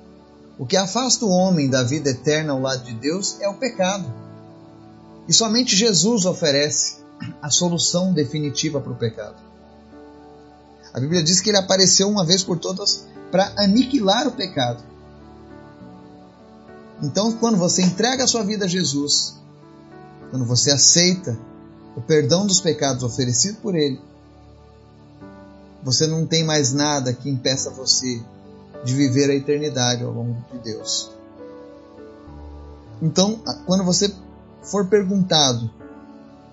O 0.58 0.66
que 0.66 0.78
afasta 0.78 1.26
o 1.26 1.30
homem 1.30 1.70
da 1.70 1.84
vida 1.84 2.10
eterna 2.10 2.54
ao 2.54 2.62
lado 2.62 2.84
de 2.84 2.94
Deus 2.94 3.38
é 3.42 3.50
o 3.50 3.56
pecado. 3.56 4.06
E 5.28 5.34
somente 5.34 5.76
Jesus 5.76 6.26
oferece 6.26 6.98
a 7.42 7.50
solução 7.50 8.14
definitiva 8.14 8.80
para 8.80 8.92
o 8.92 8.96
pecado. 8.96 9.36
A 10.94 11.00
Bíblia 11.00 11.22
diz 11.22 11.42
que 11.42 11.50
ele 11.50 11.58
apareceu 11.58 12.08
uma 12.08 12.26
vez 12.26 12.44
por 12.44 12.58
todas 12.58 13.06
para 13.32 13.52
aniquilar 13.58 14.28
o 14.28 14.32
pecado. 14.32 14.82
Então, 17.04 17.34
quando 17.34 17.58
você 17.58 17.82
entrega 17.82 18.24
a 18.24 18.28
sua 18.28 18.44
vida 18.44 18.64
a 18.64 18.68
Jesus, 18.68 19.36
quando 20.30 20.46
você 20.46 20.72
aceita 20.72 21.38
o 21.98 22.02
perdão 22.02 22.48
dos 22.48 22.62
pecados 22.62 23.04
oferecido 23.04 23.58
por 23.58 23.76
Ele, 23.76 24.00
você 25.84 26.08
não 26.08 26.26
tem 26.26 26.44
mais 26.44 26.72
nada 26.72 27.14
que 27.14 27.30
impeça 27.30 27.70
você 27.70 28.24
de 28.84 28.94
viver 28.94 29.30
a 29.30 29.36
eternidade 29.36 30.04
ao 30.04 30.12
longo 30.12 30.36
de 30.52 30.60
Deus. 30.60 31.12
Então, 33.02 33.40
quando 33.66 33.84
você 33.84 34.14
for 34.64 34.88
perguntado 34.88 35.70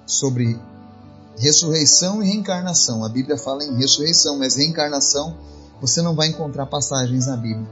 sobre 0.06 0.58
ressurreição 1.38 2.22
e 2.22 2.26
reencarnação, 2.26 3.04
a 3.04 3.08
Bíblia 3.08 3.38
fala 3.38 3.64
em 3.64 3.76
ressurreição, 3.76 4.38
mas 4.38 4.56
reencarnação 4.56 5.36
você 5.80 6.02
não 6.02 6.14
vai 6.14 6.28
encontrar 6.28 6.66
passagens 6.66 7.26
na 7.26 7.36
Bíblia. 7.36 7.68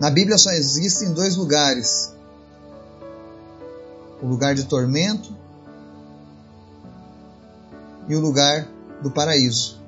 Na 0.00 0.10
Bíblia 0.10 0.38
só 0.38 0.50
existem 0.50 1.12
dois 1.12 1.36
lugares 1.36 2.12
o 4.24 4.26
lugar 4.26 4.54
de 4.54 4.64
tormento 4.64 5.36
e 8.08 8.16
o 8.16 8.20
lugar 8.20 8.66
do 9.02 9.10
paraíso. 9.10 9.78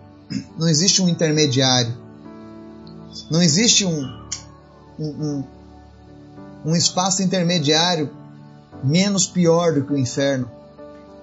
Não 0.58 0.68
existe 0.68 1.00
um 1.00 1.08
intermediário. 1.08 2.05
Não 3.30 3.42
existe 3.42 3.84
um, 3.84 4.02
um, 4.98 5.08
um, 5.08 5.44
um 6.66 6.76
espaço 6.76 7.22
intermediário 7.22 8.10
menos 8.82 9.26
pior 9.26 9.72
do 9.72 9.84
que 9.84 9.92
o 9.92 9.98
inferno. 9.98 10.50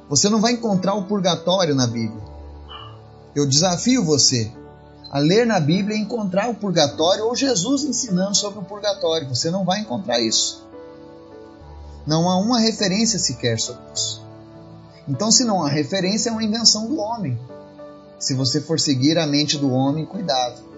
Você 0.10 0.30
não 0.30 0.42
vai 0.42 0.54
encontrar 0.54 0.94
o 0.96 1.06
purgatório 1.06 1.76
na 1.76 1.88
Bíblia. 1.88 2.22
Eu 3.36 3.48
desafio 3.48 4.04
você 4.04 4.52
a 5.10 5.20
ler 5.20 5.46
na 5.46 5.60
Bíblia 5.60 5.96
e 5.96 6.02
encontrar 6.02 6.50
o 6.50 6.56
purgatório 6.56 7.26
ou 7.26 7.36
Jesus 7.36 7.84
ensinando 7.84 8.36
sobre 8.36 8.60
o 8.60 8.64
purgatório. 8.64 9.30
Você 9.30 9.50
não 9.50 9.64
vai 9.64 9.80
encontrar 9.80 10.20
isso. 10.20 10.64
Não 12.06 12.30
há 12.30 12.38
uma 12.38 12.60
referência 12.60 13.18
sequer 13.18 13.60
sobre 13.60 13.84
isso. 13.94 14.22
Então, 15.08 15.32
se 15.32 15.44
não 15.44 15.64
há 15.64 15.70
referência, 15.70 16.30
é 16.30 16.32
uma 16.32 16.44
invenção 16.44 16.88
do 16.88 16.98
homem. 16.98 17.38
Se 18.20 18.34
você 18.34 18.62
for 18.62 18.80
seguir 18.80 19.18
a 19.18 19.28
mente 19.28 19.58
do 19.58 19.72
homem, 19.72 20.06
cuidado. 20.06 20.73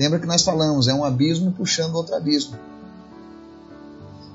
Lembra 0.00 0.18
que 0.18 0.26
nós 0.26 0.40
falamos, 0.40 0.88
é 0.88 0.94
um 0.94 1.04
abismo 1.04 1.52
puxando 1.52 1.94
outro 1.94 2.14
abismo. 2.14 2.56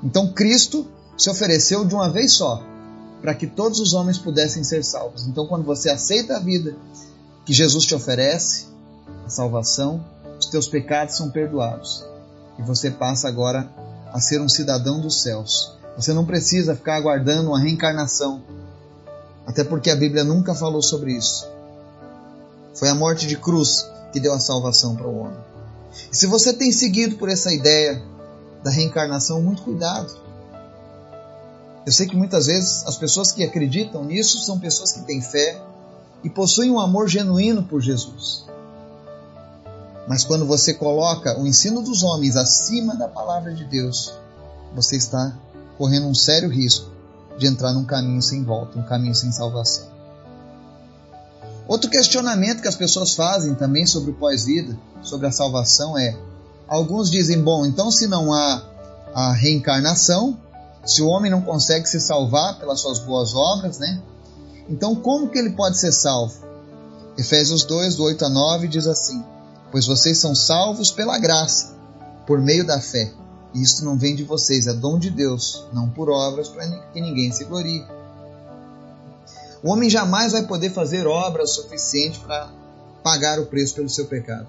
Então, 0.00 0.32
Cristo 0.32 0.86
se 1.18 1.28
ofereceu 1.28 1.84
de 1.84 1.92
uma 1.92 2.08
vez 2.08 2.34
só, 2.34 2.62
para 3.20 3.34
que 3.34 3.48
todos 3.48 3.80
os 3.80 3.92
homens 3.92 4.16
pudessem 4.16 4.62
ser 4.62 4.84
salvos. 4.84 5.26
Então, 5.26 5.44
quando 5.48 5.64
você 5.64 5.90
aceita 5.90 6.36
a 6.36 6.38
vida 6.38 6.76
que 7.44 7.52
Jesus 7.52 7.84
te 7.84 7.96
oferece, 7.96 8.66
a 9.26 9.28
salvação, 9.28 10.04
os 10.38 10.46
teus 10.46 10.68
pecados 10.68 11.16
são 11.16 11.30
perdoados. 11.30 12.04
E 12.60 12.62
você 12.62 12.88
passa 12.88 13.26
agora 13.26 13.68
a 14.12 14.20
ser 14.20 14.40
um 14.40 14.48
cidadão 14.48 15.00
dos 15.00 15.20
céus. 15.20 15.72
Você 15.96 16.12
não 16.12 16.24
precisa 16.24 16.76
ficar 16.76 16.94
aguardando 16.94 17.48
uma 17.48 17.58
reencarnação. 17.58 18.40
Até 19.44 19.64
porque 19.64 19.90
a 19.90 19.96
Bíblia 19.96 20.22
nunca 20.22 20.54
falou 20.54 20.80
sobre 20.80 21.12
isso. 21.12 21.44
Foi 22.72 22.88
a 22.88 22.94
morte 22.94 23.26
de 23.26 23.36
cruz 23.36 23.84
que 24.12 24.20
deu 24.20 24.32
a 24.32 24.38
salvação 24.38 24.94
para 24.94 25.08
o 25.08 25.18
homem. 25.22 25.55
E 26.10 26.16
se 26.16 26.26
você 26.26 26.52
tem 26.52 26.72
seguido 26.72 27.16
por 27.16 27.28
essa 27.28 27.52
ideia 27.52 28.02
da 28.62 28.70
reencarnação, 28.70 29.40
muito 29.42 29.62
cuidado. 29.62 30.12
Eu 31.86 31.92
sei 31.92 32.06
que 32.06 32.16
muitas 32.16 32.46
vezes 32.46 32.84
as 32.86 32.96
pessoas 32.96 33.30
que 33.30 33.44
acreditam 33.44 34.04
nisso 34.04 34.38
são 34.38 34.58
pessoas 34.58 34.92
que 34.92 35.02
têm 35.02 35.22
fé 35.22 35.62
e 36.24 36.28
possuem 36.28 36.70
um 36.70 36.80
amor 36.80 37.08
genuíno 37.08 37.62
por 37.62 37.80
Jesus. 37.80 38.44
Mas 40.08 40.24
quando 40.24 40.46
você 40.46 40.74
coloca 40.74 41.38
o 41.38 41.46
ensino 41.46 41.82
dos 41.82 42.02
homens 42.02 42.36
acima 42.36 42.96
da 42.96 43.08
palavra 43.08 43.54
de 43.54 43.64
Deus, 43.64 44.12
você 44.74 44.96
está 44.96 45.36
correndo 45.78 46.06
um 46.06 46.14
sério 46.14 46.48
risco 46.48 46.90
de 47.38 47.46
entrar 47.46 47.72
num 47.72 47.84
caminho 47.84 48.22
sem 48.22 48.42
volta, 48.42 48.78
um 48.78 48.82
caminho 48.82 49.14
sem 49.14 49.30
salvação. 49.30 49.95
Outro 51.68 51.90
questionamento 51.90 52.62
que 52.62 52.68
as 52.68 52.76
pessoas 52.76 53.14
fazem 53.14 53.54
também 53.54 53.86
sobre 53.86 54.10
o 54.10 54.14
pós-vida, 54.14 54.78
sobre 55.02 55.26
a 55.26 55.32
salvação, 55.32 55.98
é: 55.98 56.16
alguns 56.68 57.10
dizem, 57.10 57.42
bom, 57.42 57.66
então 57.66 57.90
se 57.90 58.06
não 58.06 58.32
há 58.32 58.62
a 59.12 59.32
reencarnação, 59.32 60.38
se 60.84 61.02
o 61.02 61.08
homem 61.08 61.30
não 61.30 61.42
consegue 61.42 61.88
se 61.88 62.00
salvar 62.00 62.58
pelas 62.58 62.80
suas 62.80 63.00
boas 63.00 63.34
obras, 63.34 63.78
né? 63.78 64.00
Então 64.68 64.94
como 64.94 65.28
que 65.28 65.38
ele 65.38 65.50
pode 65.50 65.78
ser 65.78 65.92
salvo? 65.92 66.46
Efésios 67.18 67.64
2, 67.64 67.96
do 67.96 68.04
8 68.04 68.24
a 68.26 68.28
9 68.28 68.68
diz 68.68 68.86
assim: 68.86 69.24
Pois 69.72 69.86
vocês 69.86 70.18
são 70.18 70.34
salvos 70.34 70.90
pela 70.90 71.18
graça, 71.18 71.74
por 72.26 72.40
meio 72.40 72.64
da 72.64 72.80
fé. 72.80 73.12
Isso 73.54 73.84
não 73.84 73.96
vem 73.96 74.14
de 74.14 74.22
vocês, 74.22 74.66
é 74.66 74.74
dom 74.74 74.98
de 74.98 75.08
Deus, 75.08 75.64
não 75.72 75.88
por 75.88 76.10
obras 76.10 76.48
para 76.48 76.68
que 76.92 77.00
ninguém 77.00 77.32
se 77.32 77.44
glorie. 77.44 77.84
O 79.66 79.70
homem 79.70 79.90
jamais 79.90 80.30
vai 80.30 80.44
poder 80.44 80.70
fazer 80.70 81.08
obras 81.08 81.56
suficientes 81.56 82.20
para 82.20 82.48
pagar 83.02 83.40
o 83.40 83.46
preço 83.46 83.74
pelo 83.74 83.90
seu 83.90 84.06
pecado. 84.06 84.46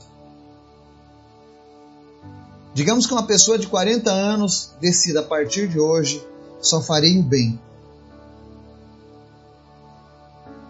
Digamos 2.72 3.08
que 3.08 3.14
uma 3.14 3.26
pessoa 3.26 3.58
de 3.58 3.66
40 3.66 4.12
anos 4.12 4.70
decida 4.80 5.22
a 5.22 5.24
partir 5.24 5.70
de 5.70 5.80
hoje 5.80 6.24
só 6.62 6.84
farei 6.84 7.18
o 7.18 7.24
bem. 7.24 7.60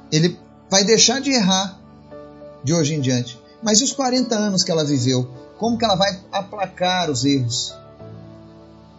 Ele 0.09 0.39
vai 0.69 0.85
deixar 0.85 1.19
de 1.19 1.31
errar 1.31 1.77
de 2.63 2.73
hoje 2.73 2.95
em 2.95 3.01
diante. 3.01 3.37
Mas 3.61 3.81
e 3.81 3.83
os 3.83 3.91
40 3.91 4.33
anos 4.33 4.63
que 4.63 4.71
ela 4.71 4.85
viveu? 4.85 5.29
Como 5.57 5.77
que 5.77 5.83
ela 5.83 5.95
vai 5.95 6.21
aplacar 6.31 7.11
os 7.11 7.25
erros? 7.25 7.75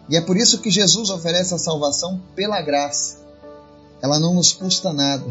E 0.07 0.15
é 0.15 0.21
por 0.21 0.37
isso 0.37 0.61
que 0.61 0.69
Jesus 0.69 1.09
oferece 1.09 1.55
a 1.55 1.57
salvação 1.57 2.21
pela 2.35 2.61
graça. 2.61 3.28
Ela 4.01 4.19
não 4.19 4.33
nos 4.33 4.51
custa 4.51 4.93
nada. 4.93 5.25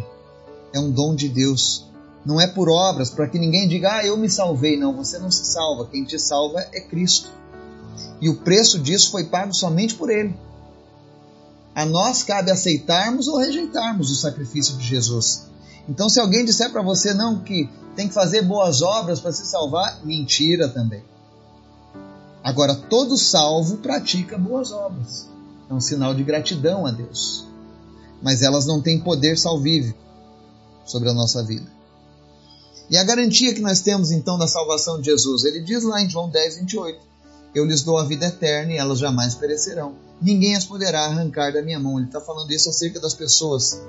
É 0.73 0.79
um 0.79 0.91
dom 0.91 1.15
de 1.15 1.29
Deus. 1.29 1.87
Não 2.25 2.41
é 2.41 2.47
por 2.47 2.69
obras, 2.69 3.11
para 3.11 3.29
que 3.29 3.39
ninguém 3.39 3.69
diga, 3.69 3.97
ah, 3.97 4.07
eu 4.07 4.17
me 4.17 4.29
salvei. 4.29 4.77
Não, 4.77 4.95
você 4.95 5.19
não 5.19 5.31
se 5.31 5.45
salva. 5.45 5.87
Quem 5.87 6.05
te 6.05 6.19
salva 6.19 6.61
é 6.73 6.81
Cristo. 6.81 7.31
E 8.21 8.29
o 8.29 8.37
preço 8.37 8.79
disso 8.79 9.11
foi 9.11 9.25
pago 9.25 9.55
somente 9.55 9.95
por 9.95 10.11
Ele. 10.11 10.35
A 11.75 11.87
nós 11.87 12.23
cabe 12.23 12.51
aceitarmos 12.51 13.29
ou 13.29 13.39
rejeitarmos 13.39 14.11
o 14.11 14.17
sacrifício 14.17 14.77
de 14.77 14.85
Jesus. 14.85 15.47
Então, 15.89 16.09
se 16.09 16.21
alguém 16.21 16.45
disser 16.45 16.71
para 16.71 16.83
você 16.83 17.15
não 17.15 17.39
que 17.39 17.69
tem 17.97 18.09
que 18.09 18.15
fazer 18.15 18.43
boas 18.43 18.83
obras 18.83 19.21
para 19.21 19.33
se 19.33 19.47
salvar, 19.47 20.05
mentira 20.05 20.69
também. 20.69 21.03
Agora, 22.45 22.75
todo 22.75 23.17
salvo 23.17 23.79
pratica 23.79 24.37
boas 24.37 24.71
obras. 24.71 25.29
É 25.71 25.75
um 25.75 25.81
sinal 25.81 26.15
de 26.15 26.23
gratidão 26.23 26.87
a 26.87 26.91
Deus. 26.91 27.48
Mas 28.23 28.43
elas 28.43 28.67
não 28.67 28.81
têm 28.81 29.01
poder 29.01 29.39
salvífico 29.39 29.99
sobre 30.85 31.09
a 31.09 31.15
nossa 31.15 31.43
vida. 31.43 31.67
E 32.91 32.97
a 32.97 33.05
garantia 33.05 33.55
que 33.55 33.61
nós 33.61 33.81
temos 33.81 34.11
então 34.11 34.39
da 34.39 34.47
salvação 34.47 35.01
de 35.01 35.11
Jesus? 35.11 35.45
Ele 35.45 35.61
diz 35.61 35.85
lá 35.85 36.01
em 36.03 36.09
João 36.09 36.31
10, 36.31 36.59
28: 36.61 36.99
Eu 37.55 37.65
lhes 37.65 37.83
dou 37.83 37.99
a 37.99 38.05
vida 38.05 38.27
eterna 38.27 38.73
e 38.73 38.77
elas 38.77 38.99
jamais 38.99 39.35
perecerão. 39.35 39.95
Ninguém 40.21 40.57
as 40.57 40.65
poderá 40.65 41.05
arrancar 41.05 41.53
da 41.53 41.63
minha 41.63 41.79
mão. 41.79 41.99
Ele 41.99 42.07
está 42.07 42.21
falando 42.21 42.51
isso 42.51 42.69
acerca 42.71 42.99
das 42.99 43.15
pessoas 43.15 43.81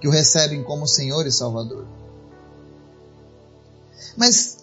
que 0.00 0.08
o 0.08 0.10
recebem 0.10 0.62
como 0.62 0.86
Senhor 0.86 1.26
e 1.26 1.32
Salvador. 1.32 1.86
Mas 4.16 4.58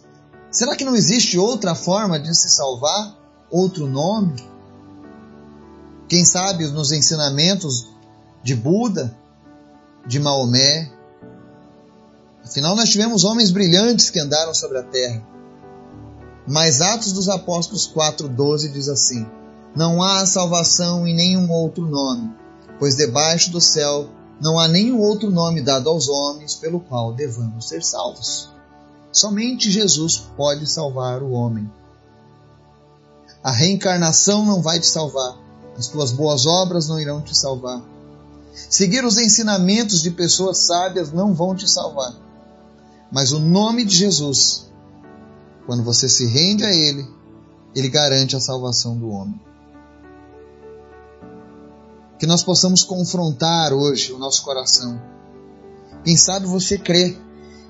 será 0.49 0.75
que 0.75 0.85
não 0.85 0.95
existe 0.95 1.37
outra 1.37 1.75
forma 1.75 2.19
de 2.19 2.33
se 2.35 2.49
salvar? 2.49 3.21
outro 3.51 3.85
nome? 3.85 4.35
Quem 6.07 6.25
sabe 6.25 6.65
nos 6.67 6.91
ensinamentos 6.91 7.87
de 8.43 8.55
Buda, 8.55 9.15
de 10.05 10.19
Maomé, 10.19 10.91
Afinal, 12.43 12.75
nós 12.75 12.89
tivemos 12.89 13.23
homens 13.23 13.51
brilhantes 13.51 14.09
que 14.09 14.19
andaram 14.19 14.53
sobre 14.53 14.79
a 14.79 14.83
terra. 14.83 15.23
Mas 16.47 16.81
Atos 16.81 17.13
dos 17.13 17.29
Apóstolos 17.29 17.91
4,12 17.93 18.71
diz 18.71 18.89
assim: 18.89 19.25
Não 19.75 20.01
há 20.01 20.25
salvação 20.25 21.07
em 21.07 21.15
nenhum 21.15 21.49
outro 21.51 21.85
nome, 21.85 22.33
pois 22.79 22.95
debaixo 22.95 23.51
do 23.51 23.61
céu 23.61 24.09
não 24.41 24.59
há 24.59 24.67
nenhum 24.67 24.99
outro 24.99 25.29
nome 25.29 25.61
dado 25.61 25.87
aos 25.87 26.09
homens 26.09 26.55
pelo 26.55 26.79
qual 26.79 27.13
devamos 27.13 27.67
ser 27.67 27.83
salvos. 27.83 28.49
Somente 29.11 29.69
Jesus 29.69 30.17
pode 30.35 30.65
salvar 30.65 31.21
o 31.21 31.31
homem. 31.31 31.71
A 33.43 33.51
reencarnação 33.51 34.45
não 34.45 34.61
vai 34.61 34.79
te 34.79 34.87
salvar, 34.87 35.37
as 35.77 35.87
tuas 35.87 36.11
boas 36.11 36.45
obras 36.45 36.87
não 36.87 36.99
irão 36.99 37.21
te 37.21 37.37
salvar. 37.37 37.81
Seguir 38.53 39.05
os 39.05 39.17
ensinamentos 39.17 40.01
de 40.01 40.11
pessoas 40.11 40.59
sábias 40.59 41.11
não 41.11 41.33
vão 41.33 41.55
te 41.55 41.69
salvar. 41.69 42.13
Mas 43.11 43.31
o 43.31 43.39
nome 43.39 43.83
de 43.85 43.95
Jesus, 43.95 44.69
quando 45.65 45.83
você 45.83 46.07
se 46.07 46.25
rende 46.25 46.63
a 46.63 46.73
Ele, 46.73 47.07
Ele 47.75 47.89
garante 47.89 48.35
a 48.35 48.39
salvação 48.39 48.97
do 48.97 49.09
homem. 49.09 49.39
Que 52.19 52.27
nós 52.27 52.43
possamos 52.43 52.83
confrontar 52.83 53.73
hoje 53.73 54.13
o 54.13 54.17
nosso 54.19 54.43
coração. 54.43 55.01
Quem 56.03 56.15
sabe 56.15 56.45
você 56.45 56.77
crê 56.77 57.17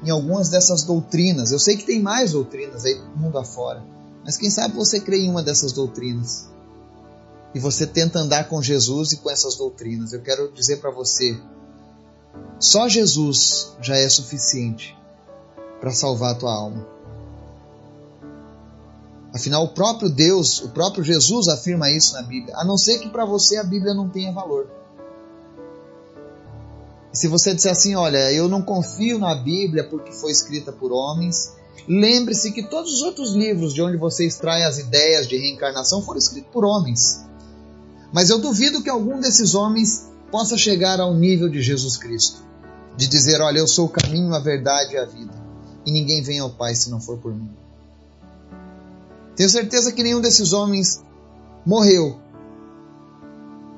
em 0.04 0.10
algumas 0.10 0.50
dessas 0.50 0.84
doutrinas. 0.84 1.52
Eu 1.52 1.60
sei 1.60 1.78
que 1.78 1.86
tem 1.86 2.02
mais 2.02 2.32
doutrinas 2.32 2.86
aí 2.86 3.00
mundo 3.16 3.38
afora, 3.38 3.84
mas 4.26 4.38
quem 4.38 4.50
sabe 4.50 4.76
você 4.76 5.00
crê 5.00 5.20
em 5.20 5.30
uma 5.30 5.44
dessas 5.44 5.72
doutrinas 5.72 6.50
e 7.54 7.60
você 7.60 7.86
tenta 7.86 8.20
andar 8.20 8.48
com 8.48 8.62
Jesus 8.62 9.12
e 9.12 9.18
com 9.18 9.30
essas 9.30 9.56
doutrinas. 9.56 10.14
Eu 10.14 10.22
quero 10.22 10.52
dizer 10.52 10.78
para 10.78 10.92
você, 10.92 11.38
só 12.60 12.88
Jesus 12.88 13.76
já 13.82 13.98
é 13.98 14.08
suficiente 14.08 14.98
para 15.80 15.92
salvar 15.92 16.32
a 16.32 16.36
tua 16.36 16.54
alma. 16.54 16.88
Afinal, 19.34 19.64
o 19.64 19.74
próprio 19.74 20.10
Deus, 20.10 20.62
o 20.62 20.70
próprio 20.70 21.04
Jesus 21.04 21.48
afirma 21.48 21.90
isso 21.90 22.14
na 22.14 22.22
Bíblia, 22.22 22.54
a 22.58 22.66
não 22.66 22.78
ser 22.78 23.00
que 23.00 23.10
para 23.10 23.26
você 23.26 23.58
a 23.58 23.64
Bíblia 23.64 23.94
não 23.94 24.10
tenha 24.10 24.32
valor. 24.32 24.70
E 27.14 27.18
se 27.18 27.28
você 27.28 27.54
disser 27.54 27.72
assim, 27.72 27.96
olha, 27.96 28.32
eu 28.32 28.48
não 28.48 28.62
confio 28.62 29.18
na 29.18 29.36
Bíblia 29.36 29.88
porque 29.88 30.12
foi 30.12 30.32
escrita 30.32 30.72
por 30.72 30.92
homens, 30.92 31.54
lembre-se 31.88 32.52
que 32.52 32.64
todos 32.64 32.94
os 32.94 33.02
outros 33.02 33.34
livros 33.34 33.74
de 33.74 33.82
onde 33.82 33.98
você 33.98 34.26
extrai 34.26 34.64
as 34.64 34.78
ideias 34.78 35.28
de 35.28 35.38
reencarnação 35.38 36.02
foram 36.02 36.20
escritos 36.20 36.52
por 36.52 36.66
homens. 36.66 37.26
Mas 38.12 38.30
eu 38.30 38.40
duvido 38.40 38.82
que 38.84 38.90
algum 38.90 39.20
desses 39.20 39.56
homens 39.56 40.10
possa 40.32 40.58
chegar 40.58 41.00
ao 41.00 41.14
nível 41.14 41.50
de 41.50 41.62
Jesus 41.62 41.98
Cristo, 41.98 42.44
de 42.96 43.08
dizer, 43.08 43.42
olha, 43.42 43.60
eu 43.60 43.68
sou 43.68 43.86
o 43.86 43.90
caminho, 43.90 44.34
a 44.34 44.40
verdade 44.40 44.94
e 44.94 44.98
a 44.98 45.06
vida, 45.06 45.34
e 45.86 45.92
ninguém 45.92 46.22
vem 46.22 46.40
ao 46.40 46.50
Pai 46.50 46.76
se 46.76 46.90
não 46.90 47.00
for 47.00 47.18
por 47.18 47.34
mim. 47.34 47.50
Tenho 49.36 49.50
certeza 49.50 49.92
que 49.92 50.04
nenhum 50.04 50.20
desses 50.20 50.54
homens 50.54 51.02
morreu 51.66 52.20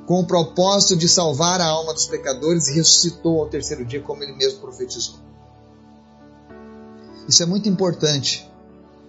com 0.05 0.19
o 0.19 0.25
propósito 0.25 0.97
de 0.97 1.07
salvar 1.07 1.61
a 1.61 1.65
alma 1.65 1.93
dos 1.93 2.07
pecadores 2.07 2.67
e 2.67 2.73
ressuscitou 2.73 3.39
ao 3.39 3.49
terceiro 3.49 3.85
dia, 3.85 4.01
como 4.01 4.23
ele 4.23 4.33
mesmo 4.33 4.59
profetizou. 4.59 5.15
Isso 7.27 7.41
é 7.41 7.45
muito 7.45 7.69
importante. 7.69 8.49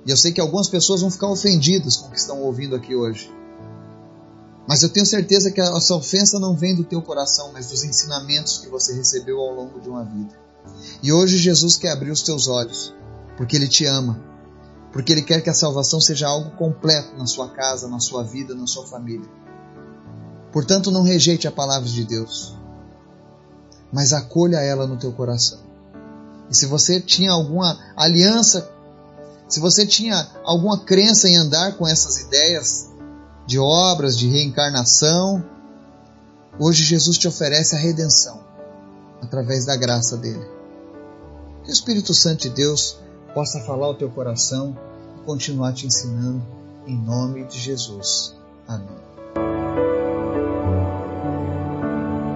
E 0.06 0.10
eu 0.10 0.16
sei 0.16 0.32
que 0.32 0.40
algumas 0.40 0.68
pessoas 0.68 1.00
vão 1.00 1.10
ficar 1.10 1.28
ofendidas 1.28 1.96
com 1.96 2.08
o 2.08 2.10
que 2.10 2.18
estão 2.18 2.42
ouvindo 2.42 2.76
aqui 2.76 2.94
hoje. 2.94 3.32
Mas 4.66 4.82
eu 4.82 4.88
tenho 4.88 5.04
certeza 5.04 5.50
que 5.50 5.60
essa 5.60 5.94
ofensa 5.94 6.38
não 6.38 6.56
vem 6.56 6.74
do 6.74 6.84
teu 6.84 7.02
coração, 7.02 7.50
mas 7.52 7.68
dos 7.68 7.84
ensinamentos 7.84 8.58
que 8.58 8.68
você 8.68 8.94
recebeu 8.94 9.38
ao 9.38 9.54
longo 9.54 9.80
de 9.80 9.88
uma 9.88 10.04
vida. 10.04 10.34
E 11.02 11.12
hoje 11.12 11.36
Jesus 11.36 11.76
quer 11.76 11.92
abrir 11.92 12.10
os 12.10 12.22
teus 12.22 12.48
olhos, 12.48 12.94
porque 13.36 13.56
Ele 13.56 13.68
te 13.68 13.84
ama, 13.84 14.18
porque 14.90 15.12
Ele 15.12 15.22
quer 15.22 15.42
que 15.42 15.50
a 15.50 15.54
salvação 15.54 16.00
seja 16.00 16.28
algo 16.28 16.56
completo 16.56 17.14
na 17.16 17.26
sua 17.26 17.50
casa, 17.50 17.88
na 17.88 18.00
sua 18.00 18.22
vida, 18.22 18.54
na 18.54 18.66
sua 18.66 18.86
família. 18.86 19.28
Portanto, 20.50 20.90
não 20.90 21.02
rejeite 21.02 21.46
a 21.46 21.52
palavra 21.52 21.88
de 21.88 22.04
Deus, 22.04 22.56
mas 23.92 24.12
acolha 24.12 24.58
ela 24.58 24.86
no 24.86 24.96
teu 24.96 25.12
coração. 25.12 25.60
E 26.48 26.54
se 26.54 26.64
você 26.64 27.00
tinha 27.00 27.32
alguma 27.32 27.78
aliança, 27.96 28.70
se 29.46 29.60
você 29.60 29.86
tinha 29.86 30.26
alguma 30.42 30.84
crença 30.84 31.28
em 31.28 31.36
andar 31.36 31.76
com 31.76 31.86
essas 31.86 32.18
ideias 32.18 32.93
de 33.46 33.58
obras, 33.58 34.16
de 34.16 34.28
reencarnação, 34.28 35.44
hoje 36.58 36.82
Jesus 36.82 37.18
te 37.18 37.28
oferece 37.28 37.74
a 37.74 37.78
redenção 37.78 38.40
através 39.22 39.64
da 39.64 39.76
graça 39.76 40.16
dele. 40.16 40.46
Que 41.64 41.70
o 41.70 41.72
Espírito 41.72 42.14
Santo 42.14 42.42
de 42.42 42.50
Deus 42.50 42.98
possa 43.34 43.60
falar 43.60 43.86
ao 43.86 43.94
teu 43.94 44.10
coração 44.10 44.76
e 45.18 45.24
continuar 45.24 45.72
te 45.72 45.86
ensinando 45.86 46.42
em 46.86 46.96
nome 46.96 47.44
de 47.44 47.58
Jesus. 47.58 48.34
Amém. 48.68 49.13